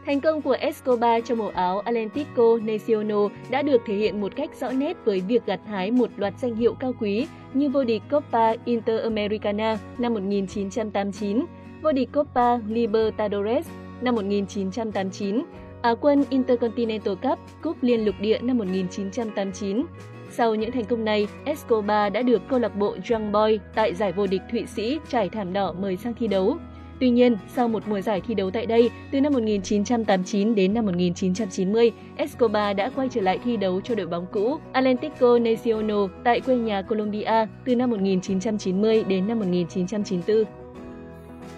Thành 0.05 0.21
công 0.21 0.41
của 0.41 0.51
Escobar 0.59 1.23
trong 1.25 1.37
màu 1.37 1.49
áo 1.49 1.79
Atlético 1.79 2.57
Nacional 2.63 3.25
đã 3.49 3.61
được 3.61 3.81
thể 3.85 3.95
hiện 3.95 4.21
một 4.21 4.35
cách 4.35 4.49
rõ 4.59 4.71
nét 4.71 4.97
với 5.05 5.19
việc 5.19 5.45
gặt 5.45 5.59
hái 5.67 5.91
một 5.91 6.09
loạt 6.17 6.33
danh 6.39 6.55
hiệu 6.55 6.73
cao 6.73 6.93
quý 6.99 7.27
như 7.53 7.69
vô 7.69 7.83
địch 7.83 8.01
Copa 8.11 8.53
Interamericana 8.65 9.77
năm 9.97 10.13
1989, 10.13 11.45
vô 11.81 11.91
địch 11.91 12.09
Copa 12.13 12.57
Libertadores 12.57 13.67
năm 14.01 14.15
1989, 14.15 15.41
Á 15.81 15.95
quân 16.01 16.23
Intercontinental 16.29 17.13
Cup, 17.15 17.39
Cúp 17.61 17.77
Liên 17.81 18.05
lục 18.05 18.15
địa 18.19 18.39
năm 18.41 18.57
1989. 18.57 19.85
Sau 20.29 20.55
những 20.55 20.71
thành 20.71 20.85
công 20.85 21.05
này, 21.05 21.27
Escobar 21.45 22.13
đã 22.13 22.21
được 22.21 22.41
câu 22.49 22.59
lạc 22.59 22.75
bộ 22.75 22.95
Young 23.09 23.31
Boy 23.31 23.59
tại 23.75 23.93
giải 23.93 24.11
vô 24.11 24.27
địch 24.27 24.41
Thụy 24.51 24.65
Sĩ 24.65 24.99
trải 25.09 25.29
thảm 25.29 25.53
đỏ 25.53 25.73
mời 25.79 25.97
sang 25.97 26.13
thi 26.13 26.27
đấu. 26.27 26.57
Tuy 27.01 27.09
nhiên, 27.09 27.37
sau 27.47 27.67
một 27.67 27.83
mùa 27.87 28.01
giải 28.01 28.21
thi 28.27 28.33
đấu 28.33 28.51
tại 28.51 28.65
đây, 28.65 28.89
từ 29.11 29.21
năm 29.21 29.33
1989 29.33 30.55
đến 30.55 30.73
năm 30.73 30.85
1990, 30.85 31.91
Escobar 32.15 32.77
đã 32.77 32.89
quay 32.95 33.09
trở 33.09 33.21
lại 33.21 33.39
thi 33.43 33.57
đấu 33.57 33.81
cho 33.81 33.95
đội 33.95 34.07
bóng 34.07 34.25
cũ 34.31 34.59
Atlético 34.71 35.39
Nacional 35.39 36.05
tại 36.23 36.41
quê 36.41 36.55
nhà 36.55 36.81
Colombia 36.81 37.45
từ 37.65 37.75
năm 37.75 37.89
1990 37.89 39.03
đến 39.03 39.27
năm 39.27 39.39
1994. 39.39 40.43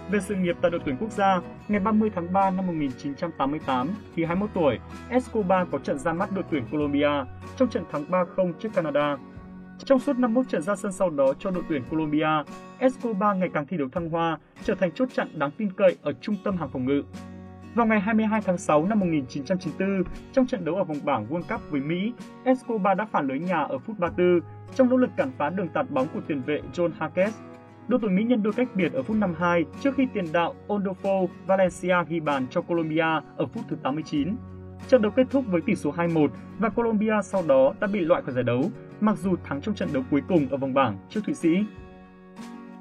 Về 0.09 0.19
sự 0.19 0.35
nghiệp 0.35 0.55
tại 0.61 0.71
đội 0.71 0.81
tuyển 0.85 0.97
quốc 0.99 1.11
gia, 1.11 1.41
ngày 1.67 1.79
30 1.79 2.09
tháng 2.15 2.33
3 2.33 2.49
năm 2.49 2.67
1988, 2.67 3.89
khi 4.15 4.23
21 4.23 4.49
tuổi, 4.53 4.79
Escobar 5.09 5.67
có 5.71 5.77
trận 5.77 5.99
ra 5.99 6.13
mắt 6.13 6.31
đội 6.31 6.43
tuyển 6.51 6.63
Colombia 6.71 7.11
trong 7.57 7.69
trận 7.69 7.83
thắng 7.91 8.05
3-0 8.09 8.53
trước 8.59 8.69
Canada 8.75 9.17
trong 9.85 9.99
suốt 9.99 10.17
51 10.19 10.49
trận 10.49 10.61
ra 10.61 10.75
sân 10.75 10.91
sau 10.91 11.09
đó 11.09 11.33
cho 11.39 11.51
đội 11.51 11.63
tuyển 11.69 11.83
Colombia, 11.89 12.43
Escobar 12.79 13.37
ngày 13.37 13.49
càng 13.53 13.65
thi 13.67 13.77
đấu 13.77 13.89
thăng 13.91 14.09
hoa, 14.09 14.37
trở 14.63 14.75
thành 14.75 14.91
chốt 14.91 15.09
chặn 15.13 15.27
đáng 15.33 15.51
tin 15.57 15.71
cậy 15.77 15.95
ở 16.01 16.13
trung 16.21 16.35
tâm 16.43 16.57
hàng 16.57 16.69
phòng 16.73 16.85
ngự. 16.85 17.03
Vào 17.75 17.85
ngày 17.85 17.99
22 17.99 18.41
tháng 18.41 18.57
6 18.57 18.85
năm 18.85 18.99
1994, 18.99 20.03
trong 20.33 20.47
trận 20.47 20.65
đấu 20.65 20.75
ở 20.75 20.83
vòng 20.83 20.97
bảng 21.03 21.25
World 21.29 21.41
Cup 21.41 21.71
với 21.71 21.81
Mỹ, 21.81 22.13
Escobar 22.43 22.97
đã 22.97 23.05
phản 23.11 23.27
lưới 23.27 23.39
nhà 23.39 23.63
ở 23.63 23.77
phút 23.77 23.99
34 23.99 24.39
trong 24.75 24.89
nỗ 24.89 24.97
lực 24.97 25.09
cản 25.17 25.31
phá 25.37 25.49
đường 25.49 25.67
tạt 25.67 25.91
bóng 25.91 26.07
của 26.13 26.21
tiền 26.27 26.41
vệ 26.45 26.61
John 26.73 26.89
Hackett. 26.99 27.33
Đội 27.87 27.99
tuyển 28.01 28.15
Mỹ 28.15 28.23
nhân 28.23 28.43
đôi 28.43 28.53
cách 28.53 28.67
biệt 28.75 28.93
ở 28.93 29.03
phút 29.03 29.17
52 29.17 29.65
trước 29.81 29.95
khi 29.95 30.07
tiền 30.13 30.25
đạo 30.33 30.55
Ondolfo 30.67 31.27
Valencia 31.45 31.95
ghi 32.07 32.19
bàn 32.19 32.47
cho 32.49 32.61
Colombia 32.61 33.21
ở 33.37 33.45
phút 33.45 33.63
thứ 33.69 33.75
89. 33.83 34.35
Trận 34.87 35.01
đấu 35.01 35.11
kết 35.15 35.27
thúc 35.31 35.43
với 35.47 35.61
tỷ 35.61 35.75
số 35.75 35.91
2-1 35.91 36.27
và 36.59 36.69
Colombia 36.69 37.13
sau 37.23 37.43
đó 37.47 37.73
đã 37.79 37.87
bị 37.87 37.99
loại 37.99 38.21
khỏi 38.21 38.33
giải 38.33 38.43
đấu, 38.43 38.71
mặc 39.01 39.17
dù 39.17 39.35
thắng 39.43 39.61
trong 39.61 39.75
trận 39.75 39.89
đấu 39.93 40.03
cuối 40.11 40.21
cùng 40.27 40.47
ở 40.51 40.57
vòng 40.57 40.73
bảng 40.73 40.97
trước 41.09 41.21
Thụy 41.25 41.33
Sĩ. 41.33 41.49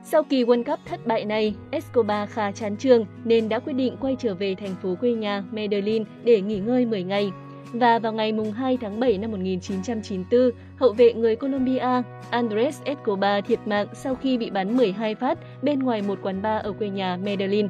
Sau 0.04 0.22
kỳ 0.22 0.44
World 0.44 0.64
Cup 0.64 0.78
thất 0.86 1.06
bại 1.06 1.24
này, 1.24 1.54
Escobar 1.70 2.30
khá 2.30 2.52
chán 2.52 2.76
trường 2.76 3.06
nên 3.24 3.48
đã 3.48 3.58
quyết 3.58 3.72
định 3.72 3.96
quay 4.00 4.16
trở 4.18 4.34
về 4.34 4.54
thành 4.54 4.74
phố 4.82 4.94
quê 5.00 5.12
nhà 5.12 5.44
Medellin 5.50 6.04
để 6.24 6.40
nghỉ 6.40 6.58
ngơi 6.58 6.86
10 6.86 7.02
ngày. 7.02 7.32
Và 7.72 7.98
vào 7.98 8.12
ngày 8.12 8.32
2 8.56 8.78
tháng 8.80 9.00
7 9.00 9.18
năm 9.18 9.30
1994, 9.30 10.50
hậu 10.76 10.92
vệ 10.92 11.12
người 11.12 11.36
Colombia 11.36 12.02
Andres 12.30 12.82
Escobar 12.84 13.44
thiệt 13.44 13.58
mạng 13.66 13.86
sau 13.92 14.14
khi 14.14 14.38
bị 14.38 14.50
bắn 14.50 14.76
12 14.76 15.14
phát 15.14 15.38
bên 15.62 15.78
ngoài 15.78 16.02
một 16.02 16.18
quán 16.22 16.42
bar 16.42 16.64
ở 16.64 16.72
quê 16.72 16.88
nhà 16.88 17.18
Medellin. 17.24 17.68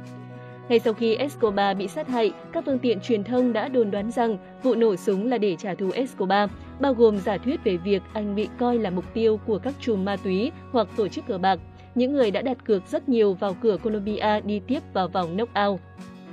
Ngay 0.72 0.80
sau 0.80 0.92
khi 0.94 1.14
Escobar 1.14 1.76
bị 1.76 1.88
sát 1.88 2.08
hại, 2.08 2.32
các 2.52 2.64
phương 2.66 2.78
tiện 2.78 3.00
truyền 3.00 3.24
thông 3.24 3.52
đã 3.52 3.68
đồn 3.68 3.90
đoán 3.90 4.10
rằng 4.10 4.38
vụ 4.62 4.74
nổ 4.74 4.96
súng 4.96 5.26
là 5.26 5.38
để 5.38 5.56
trả 5.56 5.74
thù 5.74 5.90
Escobar, 5.94 6.50
bao 6.80 6.94
gồm 6.94 7.18
giả 7.18 7.38
thuyết 7.38 7.64
về 7.64 7.76
việc 7.76 8.02
anh 8.12 8.34
bị 8.34 8.48
coi 8.58 8.78
là 8.78 8.90
mục 8.90 9.04
tiêu 9.14 9.40
của 9.46 9.58
các 9.58 9.74
chùm 9.80 10.04
ma 10.04 10.16
túy 10.16 10.52
hoặc 10.70 10.88
tổ 10.96 11.08
chức 11.08 11.26
cờ 11.26 11.38
bạc. 11.38 11.58
Những 11.94 12.12
người 12.12 12.30
đã 12.30 12.42
đặt 12.42 12.64
cược 12.64 12.86
rất 12.86 13.08
nhiều 13.08 13.34
vào 13.34 13.56
cửa 13.62 13.76
Colombia 13.76 14.40
đi 14.44 14.60
tiếp 14.66 14.80
vào 14.92 15.08
vòng 15.08 15.36
knockout. 15.36 15.80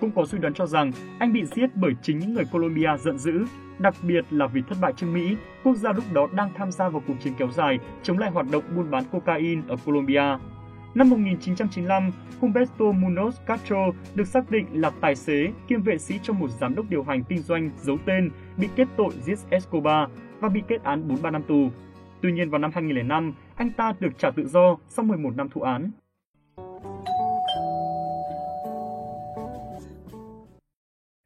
Cũng 0.02 0.12
có 0.16 0.26
suy 0.26 0.38
đoán 0.38 0.54
cho 0.54 0.66
rằng 0.66 0.92
anh 1.20 1.34
bị 1.34 1.46
giết 1.46 1.68
bởi 1.76 1.92
chính 2.02 2.20
những 2.20 2.34
người 2.34 2.46
Colombia 2.52 2.90
giận 3.00 3.18
dữ, 3.18 3.46
đặc 3.80 3.96
biệt 4.04 4.26
là 4.32 4.48
vì 4.48 4.62
thất 4.70 4.76
bại 4.82 4.94
trước 4.98 5.08
Mỹ, 5.14 5.36
quốc 5.64 5.76
gia 5.76 5.92
lúc 5.92 6.04
đó 6.14 6.28
đang 6.34 6.50
tham 6.58 6.72
gia 6.72 6.90
vào 6.90 7.04
cuộc 7.08 7.16
chiến 7.24 7.34
kéo 7.38 7.48
dài 7.52 7.78
chống 8.04 8.18
lại 8.18 8.32
hoạt 8.32 8.46
động 8.52 8.64
buôn 8.76 8.92
bán 8.92 9.04
cocaine 9.12 9.62
ở 9.68 9.76
Colombia. 9.86 10.38
Năm 10.96 11.10
1995, 11.10 12.12
Humberto 12.40 12.86
Munoz 12.86 13.32
Castro 13.46 13.92
được 14.16 14.28
xác 14.28 14.52
định 14.52 14.66
là 14.74 14.90
tài 15.02 15.16
xế 15.16 15.52
kiêm 15.68 15.82
vệ 15.82 15.98
sĩ 15.98 16.16
trong 16.24 16.40
một 16.40 16.50
giám 16.60 16.76
đốc 16.76 16.90
điều 16.90 17.04
hành 17.04 17.24
kinh 17.24 17.40
doanh 17.40 17.72
giấu 17.82 17.98
tên 18.06 18.30
bị 18.58 18.68
kết 18.76 18.88
tội 18.98 19.12
giết 19.24 19.40
Escobar 19.50 20.10
và 20.40 20.50
bị 20.50 20.62
kết 20.68 20.84
án 20.84 21.08
43 21.08 21.32
năm 21.32 21.44
tù. 21.48 21.70
Tuy 22.22 22.32
nhiên 22.32 22.50
vào 22.50 22.60
năm 22.60 22.72
2005, 22.74 23.34
anh 23.56 23.72
ta 23.72 23.94
được 24.00 24.10
trả 24.18 24.32
tự 24.32 24.48
do 24.48 24.78
sau 24.88 25.06
11 25.06 25.36
năm 25.36 25.50
thụ 25.50 25.62
án. 25.62 25.92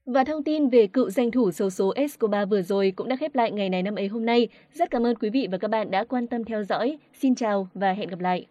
Và 0.06 0.24
thông 0.24 0.44
tin 0.44 0.70
về 0.70 0.88
cựu 0.88 1.10
danh 1.10 1.32
thủ 1.32 1.52
xấu 1.52 1.70
số 1.70 1.94
Escobar 1.96 2.50
vừa 2.50 2.62
rồi 2.62 2.94
cũng 2.96 3.08
đã 3.08 3.16
khép 3.16 3.36
lại 3.36 3.52
ngày 3.52 3.70
này 3.70 3.84
năm 3.84 3.96
ấy 3.96 4.08
hôm 4.08 4.26
nay. 4.26 4.48
Rất 4.74 4.92
cảm 4.92 5.06
ơn 5.06 5.16
quý 5.16 5.30
vị 5.30 5.48
và 5.52 5.58
các 5.58 5.68
bạn 5.68 5.92
đã 5.92 6.04
quan 6.04 6.28
tâm 6.28 6.44
theo 6.44 6.64
dõi. 6.64 6.98
Xin 7.14 7.36
chào 7.36 7.68
và 7.74 7.94
hẹn 7.94 8.10
gặp 8.10 8.20
lại. 8.20 8.46